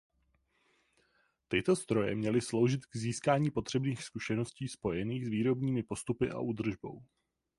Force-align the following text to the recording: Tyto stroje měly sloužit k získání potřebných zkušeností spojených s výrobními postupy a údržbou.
Tyto 1.47 1.75
stroje 1.75 2.15
měly 2.15 2.41
sloužit 2.41 2.85
k 2.85 2.95
získání 2.97 3.51
potřebných 3.51 4.03
zkušeností 4.03 4.67
spojených 4.67 5.25
s 5.25 5.29
výrobními 5.29 5.83
postupy 5.83 6.29
a 6.31 6.39
údržbou. 6.39 7.03